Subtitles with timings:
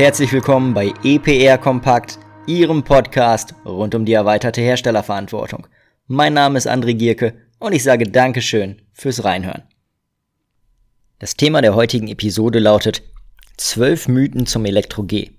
[0.00, 5.66] herzlich willkommen bei EPR Kompakt, Ihrem Podcast rund um die erweiterte Herstellerverantwortung.
[6.06, 9.64] Mein Name ist André Gierke und ich sage Dankeschön fürs Reinhören.
[11.18, 13.02] Das Thema der heutigen Episode lautet
[13.58, 15.32] 12 Mythen zum Elektro-G.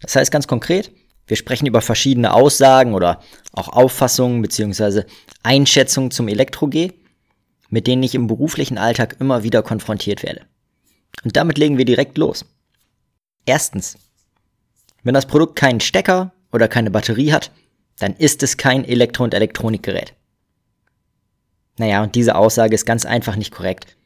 [0.00, 0.90] Das heißt ganz konkret,
[1.26, 3.20] wir sprechen über verschiedene Aussagen oder
[3.52, 5.02] auch Auffassungen bzw.
[5.42, 6.92] Einschätzungen zum Elektro-G,
[7.68, 10.46] mit denen ich im beruflichen Alltag immer wieder konfrontiert werde.
[11.24, 12.46] Und damit legen wir direkt los.
[13.46, 13.96] Erstens.
[15.02, 17.50] Wenn das Produkt keinen Stecker oder keine Batterie hat,
[17.98, 20.14] dann ist es kein Elektro- und Elektronikgerät.
[21.78, 23.96] Naja, und diese Aussage ist ganz einfach nicht korrekt.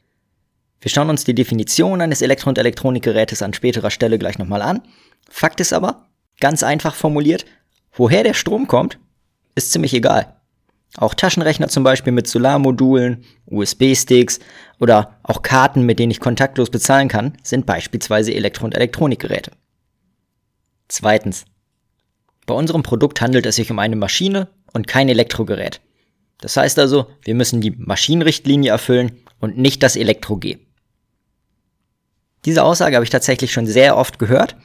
[0.80, 4.82] Wir schauen uns die Definition eines Elektro- und Elektronikgerätes an späterer Stelle gleich nochmal an.
[5.28, 6.06] Fakt ist aber,
[6.40, 7.44] ganz einfach formuliert,
[7.92, 8.98] woher der Strom kommt,
[9.54, 10.36] ist ziemlich egal.
[10.96, 14.40] Auch Taschenrechner zum Beispiel mit Solarmodulen, USB-Sticks
[14.80, 19.52] oder auch Karten, mit denen ich kontaktlos bezahlen kann, sind beispielsweise Elektro- und Elektronikgeräte.
[20.88, 21.44] Zweitens.
[22.46, 25.80] Bei unserem Produkt handelt es sich um eine Maschine und kein Elektrogerät.
[26.38, 30.58] Das heißt also, wir müssen die Maschinenrichtlinie erfüllen und nicht das Elektro-G.
[32.44, 34.56] Diese Aussage habe ich tatsächlich schon sehr oft gehört,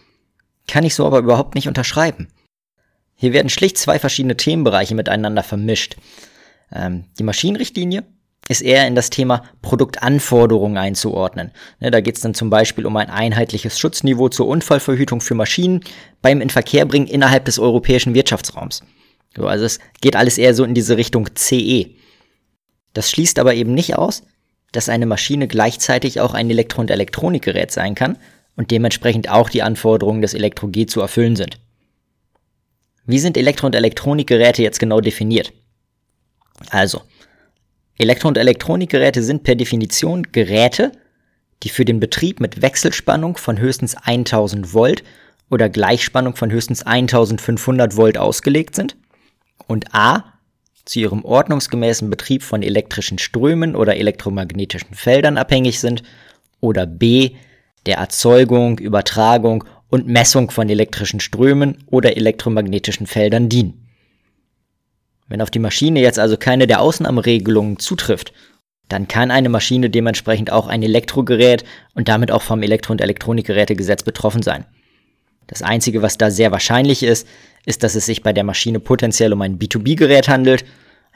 [0.67, 2.27] kann ich so aber überhaupt nicht unterschreiben.
[3.21, 5.95] Hier werden schlicht zwei verschiedene Themenbereiche miteinander vermischt.
[6.73, 8.03] Ähm, die Maschinenrichtlinie
[8.49, 11.51] ist eher in das Thema Produktanforderungen einzuordnen.
[11.79, 15.81] Ne, da geht es dann zum Beispiel um ein einheitliches Schutzniveau zur Unfallverhütung für Maschinen
[16.23, 18.81] beim Inverkehrbringen innerhalb des europäischen Wirtschaftsraums.
[19.35, 21.91] So, also es geht alles eher so in diese Richtung CE.
[22.93, 24.23] Das schließt aber eben nicht aus,
[24.71, 28.17] dass eine Maschine gleichzeitig auch ein Elektro- und Elektronikgerät sein kann
[28.55, 31.59] und dementsprechend auch die Anforderungen des Elektro-G zu erfüllen sind.
[33.05, 35.53] Wie sind Elektro- und Elektronikgeräte jetzt genau definiert?
[36.69, 37.01] Also,
[37.97, 40.91] Elektro- und Elektronikgeräte sind per Definition Geräte,
[41.63, 45.03] die für den Betrieb mit Wechselspannung von höchstens 1000 Volt
[45.49, 48.95] oder Gleichspannung von höchstens 1500 Volt ausgelegt sind
[49.67, 50.33] und a.
[50.85, 56.03] zu ihrem ordnungsgemäßen Betrieb von elektrischen Strömen oder elektromagnetischen Feldern abhängig sind
[56.59, 57.31] oder b.
[57.85, 63.89] der Erzeugung, Übertragung und Messung von elektrischen Strömen oder elektromagnetischen Feldern dienen.
[65.27, 68.33] Wenn auf die Maschine jetzt also keine der Ausnahmeregelungen zutrifft,
[68.87, 71.63] dann kann eine Maschine dementsprechend auch ein Elektrogerät
[71.93, 74.65] und damit auch vom Elektro- und Elektronikgerätegesetz betroffen sein.
[75.47, 77.27] Das Einzige, was da sehr wahrscheinlich ist,
[77.65, 80.65] ist, dass es sich bei der Maschine potenziell um ein B2B-Gerät handelt.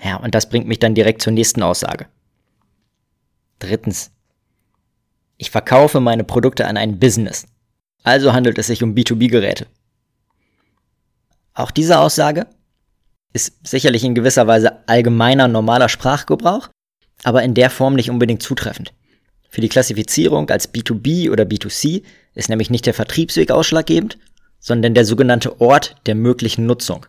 [0.03, 2.07] Ja, und das bringt mich dann direkt zur nächsten Aussage.
[3.59, 4.11] Drittens.
[5.37, 7.45] Ich verkaufe meine Produkte an ein Business.
[8.05, 9.65] Also handelt es sich um B2B-Geräte.
[11.55, 12.45] Auch diese Aussage
[13.33, 16.69] ist sicherlich in gewisser Weise allgemeiner normaler Sprachgebrauch,
[17.23, 18.93] aber in der Form nicht unbedingt zutreffend.
[19.49, 22.03] Für die Klassifizierung als B2B oder B2C
[22.35, 24.19] ist nämlich nicht der Vertriebsweg ausschlaggebend,
[24.59, 27.07] sondern der sogenannte Ort der möglichen Nutzung.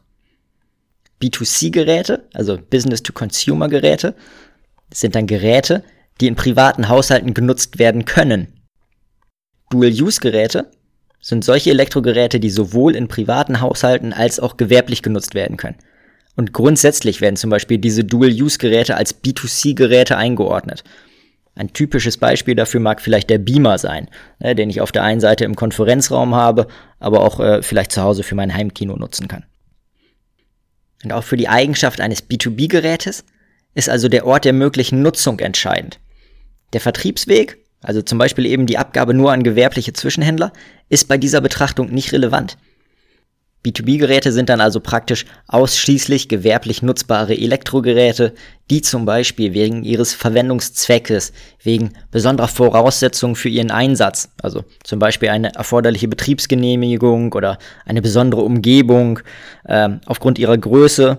[1.21, 4.15] B2C-Geräte, also Business-to-Consumer-Geräte,
[4.95, 5.85] sind dann Geräte,
[6.23, 8.49] die in privaten Haushalten genutzt werden können.
[9.69, 10.71] Dual-Use-Geräte
[11.21, 15.79] sind solche Elektrogeräte, die sowohl in privaten Haushalten als auch gewerblich genutzt werden können.
[16.37, 20.85] Und grundsätzlich werden zum Beispiel diese Dual-Use-Geräte als B2C-Geräte eingeordnet.
[21.55, 25.21] Ein typisches Beispiel dafür mag vielleicht der Beamer sein, ne, den ich auf der einen
[25.21, 26.67] Seite im Konferenzraum habe,
[26.99, 29.45] aber auch äh, vielleicht zu Hause für mein Heimkino nutzen kann.
[31.03, 33.25] Und auch für die Eigenschaft eines B2B-Gerätes
[33.75, 35.99] ist also der Ort der möglichen Nutzung entscheidend.
[36.75, 40.53] Der Vertriebsweg also zum Beispiel eben die Abgabe nur an gewerbliche Zwischenhändler,
[40.89, 42.59] ist bei dieser Betrachtung nicht relevant.
[43.65, 48.33] B2B-Geräte sind dann also praktisch ausschließlich gewerblich nutzbare Elektrogeräte,
[48.71, 51.33] die zum Beispiel wegen ihres Verwendungszweckes,
[51.63, 58.43] wegen besonderer Voraussetzungen für ihren Einsatz, also zum Beispiel eine erforderliche Betriebsgenehmigung oder eine besondere
[58.43, 59.21] Umgebung,
[59.65, 61.19] äh, aufgrund ihrer Größe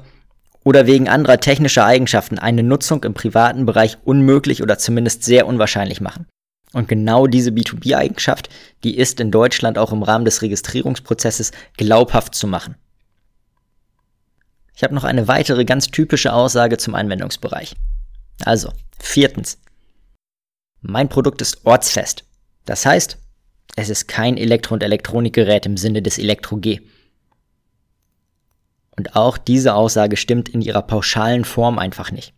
[0.64, 6.00] oder wegen anderer technischer Eigenschaften eine Nutzung im privaten Bereich unmöglich oder zumindest sehr unwahrscheinlich
[6.02, 6.28] machen.
[6.74, 8.50] Und genau diese B2B-Eigenschaft,
[8.84, 12.76] die ist in Deutschland auch im Rahmen des Registrierungsprozesses glaubhaft zu machen.
[14.76, 17.76] Ich habe noch eine weitere ganz typische Aussage zum Anwendungsbereich.
[18.44, 19.58] Also, viertens.
[20.82, 22.26] Mein Produkt ist ortsfest.
[22.66, 23.18] Das heißt,
[23.76, 26.82] es ist kein Elektro- und Elektronikgerät im Sinne des Elektro-G.
[28.96, 32.34] Und auch diese Aussage stimmt in ihrer pauschalen Form einfach nicht.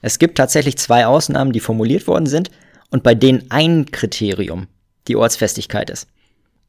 [0.00, 2.50] Es gibt tatsächlich zwei Ausnahmen, die formuliert worden sind,
[2.90, 4.66] und bei denen ein Kriterium
[5.08, 6.08] die Ortsfestigkeit ist.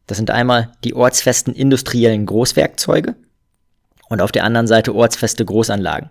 [0.08, 3.16] Das sind einmal die ortsfesten industriellen Großwerkzeuge
[4.10, 6.10] und auf der anderen Seite ortsfeste Großanlagen.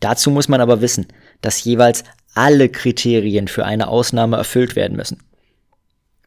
[0.00, 1.06] Dazu muss man aber wissen,
[1.40, 5.22] dass jeweils alle Kriterien für eine Ausnahme erfüllt werden müssen.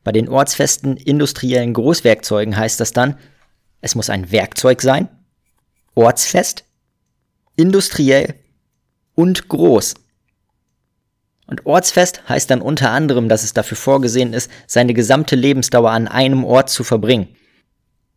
[0.03, 3.17] Bei den ortsfesten industriellen Großwerkzeugen heißt das dann,
[3.81, 5.09] es muss ein Werkzeug sein,
[5.93, 6.63] ortsfest,
[7.55, 8.35] industriell
[9.13, 9.95] und groß.
[11.49, 16.07] Und ortsfest heißt dann unter anderem, dass es dafür vorgesehen ist, seine gesamte Lebensdauer an
[16.07, 17.27] einem Ort zu verbringen.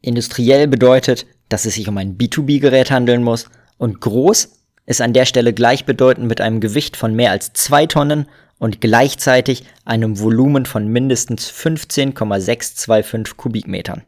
[0.03, 3.47] Industriell bedeutet, dass es sich um ein B2B-Gerät handeln muss
[3.79, 4.51] und groß
[4.85, 8.27] ist an der Stelle gleichbedeutend mit einem Gewicht von mehr als zwei Tonnen
[8.59, 14.03] und gleichzeitig einem Volumen von mindestens 15,625 Kubikmetern.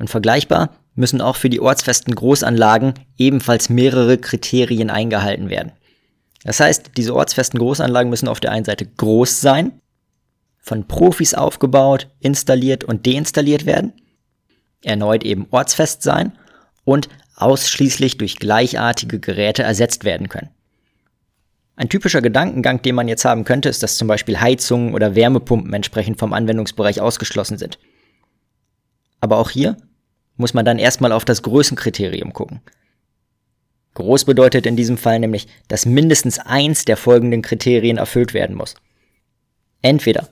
[0.00, 5.72] Und vergleichbar müssen auch für die ortsfesten Großanlagen ebenfalls mehrere Kriterien eingehalten werden.
[6.46, 9.80] Das heißt, diese ortsfesten Großanlagen müssen auf der einen Seite groß sein,
[10.60, 13.92] von Profis aufgebaut, installiert und deinstalliert werden,
[14.84, 16.38] erneut eben ortsfest sein
[16.84, 20.50] und ausschließlich durch gleichartige Geräte ersetzt werden können.
[21.74, 25.74] Ein typischer Gedankengang, den man jetzt haben könnte, ist, dass zum Beispiel Heizungen oder Wärmepumpen
[25.74, 27.80] entsprechend vom Anwendungsbereich ausgeschlossen sind.
[29.18, 29.76] Aber auch hier
[30.36, 32.60] muss man dann erstmal auf das Größenkriterium gucken.
[33.96, 38.74] Groß bedeutet in diesem Fall nämlich, dass mindestens eins der folgenden Kriterien erfüllt werden muss.
[39.80, 40.28] Entweder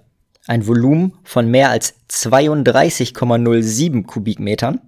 [0.47, 4.83] ein Volumen von mehr als 32,07 Kubikmetern,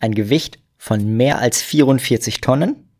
[0.00, 2.90] ein Gewicht von mehr als 44 Tonnen,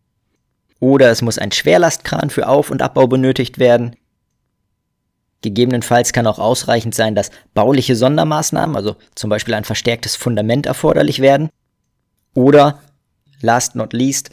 [0.81, 3.95] oder es muss ein Schwerlastkran für Auf- und Abbau benötigt werden.
[5.43, 11.21] Gegebenenfalls kann auch ausreichend sein, dass bauliche Sondermaßnahmen, also zum Beispiel ein verstärktes Fundament erforderlich
[11.21, 11.51] werden.
[12.33, 12.81] Oder,
[13.43, 14.31] last not least,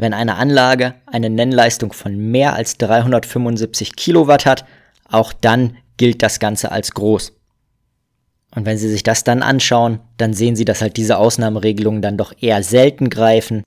[0.00, 4.64] wenn eine Anlage eine Nennleistung von mehr als 375 Kilowatt hat,
[5.08, 7.32] auch dann gilt das Ganze als groß.
[8.54, 12.16] Und wenn Sie sich das dann anschauen, dann sehen Sie, dass halt diese Ausnahmeregelungen dann
[12.16, 13.62] doch eher selten greifen.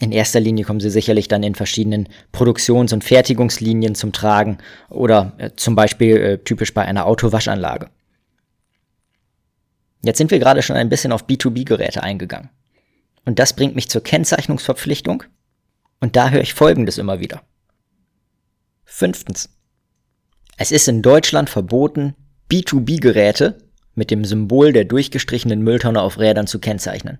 [0.00, 4.58] In erster Linie kommen sie sicherlich dann in verschiedenen Produktions- und Fertigungslinien zum Tragen
[4.90, 7.88] oder äh, zum Beispiel äh, typisch bei einer Autowaschanlage.
[10.04, 12.50] Jetzt sind wir gerade schon ein bisschen auf B2B-Geräte eingegangen.
[13.26, 15.24] Und das bringt mich zur Kennzeichnungsverpflichtung.
[16.00, 17.42] Und da höre ich Folgendes immer wieder.
[18.84, 19.50] Fünftens.
[20.56, 22.14] Es ist in Deutschland verboten,
[22.50, 23.58] B2B-Geräte
[23.94, 27.18] mit dem Symbol der durchgestrichenen Mülltonne auf Rädern zu kennzeichnen.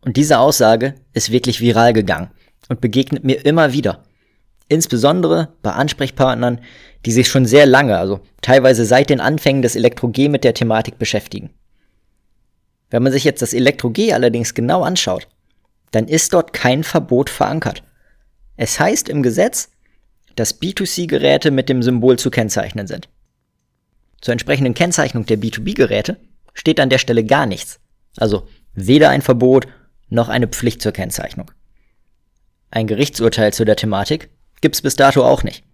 [0.00, 2.30] Und diese Aussage ist wirklich viral gegangen
[2.68, 4.02] und begegnet mir immer wieder.
[4.68, 6.60] Insbesondere bei Ansprechpartnern,
[7.04, 10.98] die sich schon sehr lange, also teilweise seit den Anfängen des Elektro-G mit der Thematik
[10.98, 11.50] beschäftigen.
[12.92, 15.26] Wenn man sich jetzt das Elektro-G allerdings genau anschaut,
[15.92, 17.82] dann ist dort kein Verbot verankert.
[18.58, 19.70] Es heißt im Gesetz,
[20.36, 23.08] dass B2C-Geräte mit dem Symbol zu kennzeichnen sind.
[24.20, 26.18] Zur entsprechenden Kennzeichnung der B2B-Geräte
[26.52, 27.80] steht an der Stelle gar nichts.
[28.18, 29.66] Also weder ein Verbot
[30.10, 31.50] noch eine Pflicht zur Kennzeichnung.
[32.70, 34.28] Ein Gerichtsurteil zu der Thematik
[34.60, 35.64] gibt's bis dato auch nicht.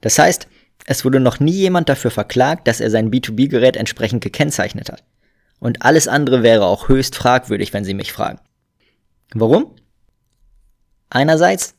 [0.00, 0.48] Das heißt,
[0.86, 5.04] es wurde noch nie jemand dafür verklagt, dass er sein B2B-Gerät entsprechend gekennzeichnet hat.
[5.60, 8.40] Und alles andere wäre auch höchst fragwürdig, wenn Sie mich fragen.
[9.34, 9.74] Warum?
[11.10, 11.74] Einerseits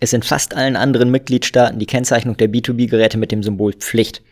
[0.00, 4.22] ist in fast allen anderen Mitgliedstaaten die Kennzeichnung der B2B-Geräte mit dem Symbol Pflicht.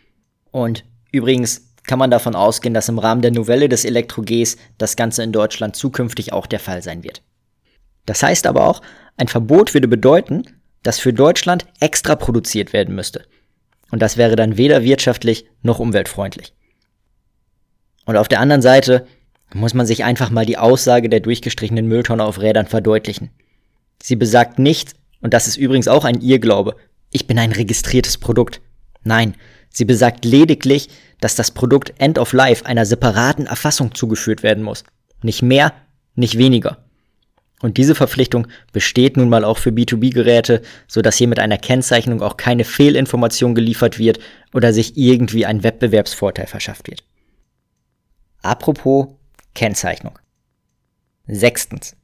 [0.51, 5.23] Und übrigens kann man davon ausgehen, dass im Rahmen der Novelle des Elektro-Gs das Ganze
[5.23, 7.21] in Deutschland zukünftig auch der Fall sein wird.
[8.05, 8.81] Das heißt aber auch,
[9.17, 10.43] ein Verbot würde bedeuten,
[10.83, 13.25] dass für Deutschland extra produziert werden müsste.
[13.91, 16.53] Und das wäre dann weder wirtschaftlich noch umweltfreundlich.
[18.09, 19.05] Und auf der anderen Seite
[19.53, 23.29] muss man sich einfach mal die Aussage der durchgestrichenen Mülltonne auf Rädern verdeutlichen.
[24.01, 26.75] Sie besagt nicht, und das ist übrigens auch ein Irrglaube,
[27.11, 28.61] ich bin ein registriertes Produkt.
[29.03, 29.35] Nein,
[29.69, 30.89] sie besagt lediglich,
[31.21, 34.83] dass das Produkt End of Life einer separaten Erfassung zugeführt werden muss.
[35.21, 35.71] Nicht mehr,
[36.15, 36.79] nicht weniger.
[37.61, 42.23] Und diese Verpflichtung besteht nun mal auch für B2B-Geräte, so dass hier mit einer Kennzeichnung
[42.23, 44.17] auch keine Fehlinformation geliefert wird
[44.51, 47.03] oder sich irgendwie ein Wettbewerbsvorteil verschafft wird.
[48.41, 49.07] Apropos
[49.53, 50.17] Kennzeichnung.
[51.27, 51.95] Sechstens.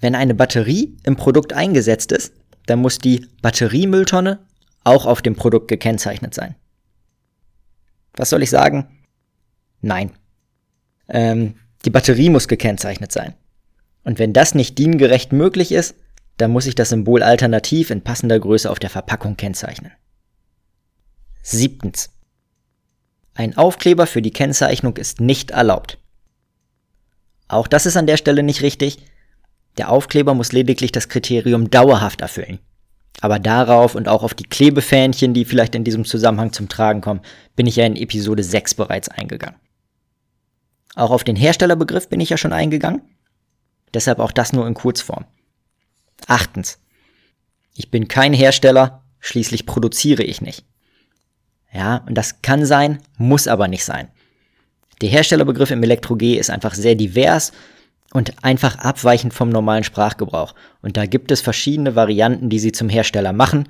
[0.00, 2.34] Wenn eine Batterie im Produkt eingesetzt ist,
[2.66, 4.46] dann muss die Batteriemülltonne
[4.84, 6.54] auch auf dem Produkt gekennzeichnet sein.
[8.14, 8.88] Was soll ich sagen?
[9.80, 10.12] Nein.
[11.08, 13.34] Ähm, die Batterie muss gekennzeichnet sein.
[14.04, 15.94] Und wenn das nicht diengerecht möglich ist,
[16.36, 19.92] dann muss ich das Symbol alternativ in passender Größe auf der Verpackung kennzeichnen.
[21.42, 22.10] Siebtens.
[23.36, 25.98] Ein Aufkleber für die Kennzeichnung ist nicht erlaubt.
[27.48, 28.98] Auch das ist an der Stelle nicht richtig.
[29.76, 32.58] Der Aufkleber muss lediglich das Kriterium dauerhaft erfüllen.
[33.20, 37.20] Aber darauf und auch auf die Klebefähnchen, die vielleicht in diesem Zusammenhang zum Tragen kommen,
[37.54, 39.60] bin ich ja in Episode 6 bereits eingegangen.
[40.94, 43.02] Auch auf den Herstellerbegriff bin ich ja schon eingegangen.
[43.92, 45.26] Deshalb auch das nur in Kurzform.
[46.26, 46.78] Achtens.
[47.74, 50.64] Ich bin kein Hersteller, schließlich produziere ich nicht.
[51.72, 54.08] Ja, und das kann sein, muss aber nicht sein.
[55.02, 57.52] Der Herstellerbegriff im Elektro-G ist einfach sehr divers
[58.12, 60.54] und einfach abweichend vom normalen Sprachgebrauch.
[60.80, 63.68] Und da gibt es verschiedene Varianten, die sie zum Hersteller machen,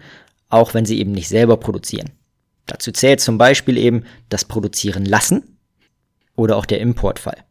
[0.48, 2.12] auch wenn sie eben nicht selber produzieren.
[2.66, 5.58] Dazu zählt zum Beispiel eben das Produzieren lassen
[6.36, 7.44] oder auch der Importfall.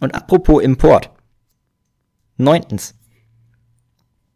[0.00, 1.10] Und apropos Import.
[2.36, 2.94] Neuntens.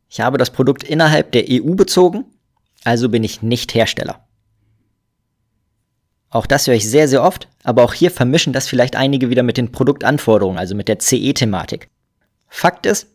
[0.09, 2.25] Ich habe das Produkt innerhalb der EU bezogen,
[2.85, 4.28] also bin ich nicht Hersteller.
[6.31, 9.43] Auch das höre ich sehr, sehr oft, aber auch hier vermischen das vielleicht einige wieder
[9.43, 11.89] mit den Produktanforderungen, also mit der CE-Thematik.
[12.49, 13.09] Fakt ist,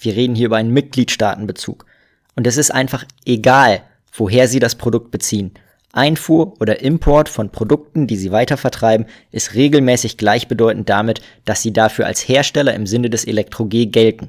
[0.00, 1.86] wir reden hier über einen Mitgliedstaatenbezug.
[2.34, 5.52] Und es ist einfach egal, woher Sie das Produkt beziehen.
[5.92, 12.06] Einfuhr oder Import von Produkten, die Sie weitervertreiben, ist regelmäßig gleichbedeutend damit, dass Sie dafür
[12.06, 14.28] als Hersteller im Sinne des Elektro-G gelten.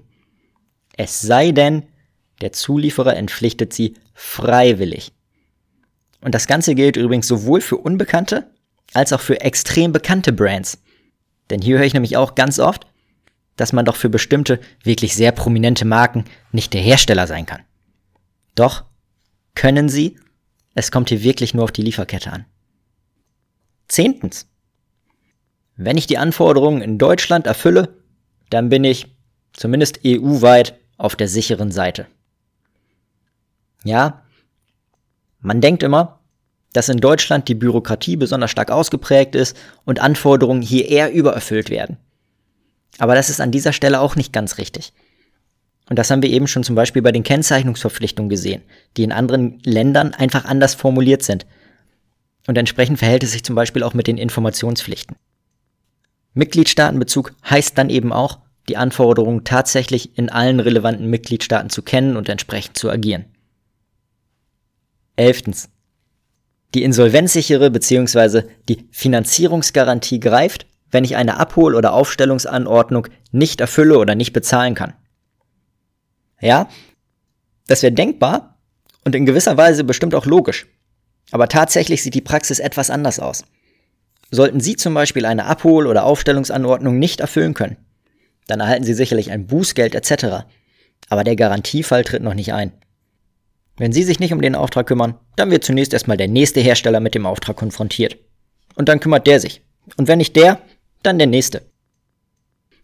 [0.95, 1.83] Es sei denn,
[2.41, 5.11] der Zulieferer entpflichtet Sie freiwillig.
[6.21, 8.51] Und das Ganze gilt übrigens sowohl für unbekannte
[8.93, 10.79] als auch für extrem bekannte Brands.
[11.49, 12.85] Denn hier höre ich nämlich auch ganz oft,
[13.55, 17.61] dass man doch für bestimmte, wirklich sehr prominente Marken nicht der Hersteller sein kann.
[18.55, 18.85] Doch
[19.53, 20.17] können sie,
[20.75, 22.45] es kommt hier wirklich nur auf die Lieferkette an.
[23.87, 24.47] Zehntens.
[25.75, 27.97] Wenn ich die Anforderungen in Deutschland erfülle,
[28.49, 29.07] dann bin ich,
[29.53, 32.07] zumindest EU-weit, auf der sicheren Seite.
[33.83, 34.23] Ja,
[35.41, 36.19] man denkt immer,
[36.73, 41.97] dass in Deutschland die Bürokratie besonders stark ausgeprägt ist und Anforderungen hier eher übererfüllt werden.
[42.97, 44.93] Aber das ist an dieser Stelle auch nicht ganz richtig.
[45.89, 48.61] Und das haben wir eben schon zum Beispiel bei den Kennzeichnungsverpflichtungen gesehen,
[48.95, 51.47] die in anderen Ländern einfach anders formuliert sind.
[52.45, 55.15] Und entsprechend verhält es sich zum Beispiel auch mit den Informationspflichten.
[56.33, 62.29] Mitgliedstaatenbezug heißt dann eben auch, die Anforderungen tatsächlich in allen relevanten Mitgliedstaaten zu kennen und
[62.29, 63.25] entsprechend zu agieren.
[65.19, 65.69] Elftens.
[66.73, 68.43] Die insolvenzsichere bzw.
[68.69, 74.93] die Finanzierungsgarantie greift, wenn ich eine Abhol- oder Aufstellungsanordnung nicht erfülle oder nicht bezahlen kann.
[76.39, 76.69] Ja,
[77.67, 78.59] das wäre denkbar
[79.03, 80.67] und in gewisser Weise bestimmt auch logisch.
[81.31, 83.43] Aber tatsächlich sieht die Praxis etwas anders aus.
[84.31, 87.75] Sollten Sie zum Beispiel eine Abhol- oder Aufstellungsanordnung nicht erfüllen können,
[88.47, 90.45] dann erhalten Sie sicherlich ein Bußgeld etc.
[91.09, 92.71] Aber der Garantiefall tritt noch nicht ein.
[93.79, 96.99] Wenn Sie sich nicht um den Auftrag kümmern, dann wird zunächst erstmal der nächste Hersteller
[96.99, 98.17] mit dem Auftrag konfrontiert.
[98.75, 99.63] Und dann kümmert der sich.
[99.95, 100.61] Und wenn nicht der,
[101.01, 101.63] dann der nächste.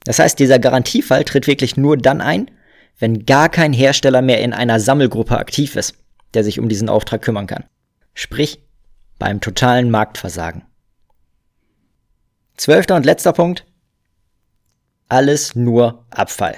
[0.05, 2.49] Das heißt, dieser Garantiefall tritt wirklich nur dann ein,
[2.97, 5.95] wenn gar kein Hersteller mehr in einer Sammelgruppe aktiv ist,
[6.33, 7.65] der sich um diesen Auftrag kümmern kann.
[8.13, 8.61] Sprich,
[9.19, 10.63] beim totalen Marktversagen.
[12.55, 13.65] Zwölfter und letzter Punkt.
[15.09, 16.55] Alles nur Abfall.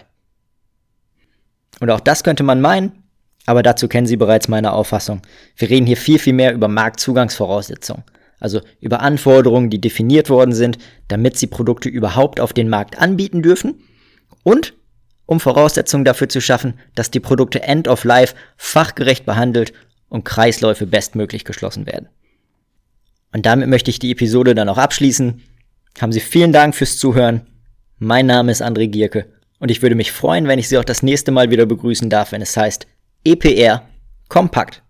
[1.79, 3.03] Und auch das könnte man meinen,
[3.47, 5.21] aber dazu kennen Sie bereits meine Auffassung.
[5.55, 8.03] Wir reden hier viel, viel mehr über Marktzugangsvoraussetzungen.
[8.39, 10.77] Also über Anforderungen, die definiert worden sind,
[11.07, 13.75] damit Sie Produkte überhaupt auf den Markt anbieten dürfen.
[14.43, 14.73] Und
[15.25, 19.71] um Voraussetzungen dafür zu schaffen, dass die Produkte End of Life fachgerecht behandelt
[20.09, 22.09] und Kreisläufe bestmöglich geschlossen werden.
[23.31, 25.41] Und damit möchte ich die Episode dann auch abschließen.
[26.01, 27.47] Haben Sie vielen Dank fürs Zuhören.
[27.97, 29.25] Mein Name ist André Gierke
[29.59, 32.33] und ich würde mich freuen, wenn ich Sie auch das nächste Mal wieder begrüßen darf,
[32.33, 32.87] wenn es heißt
[33.23, 33.81] EPR
[34.27, 34.81] kompakt.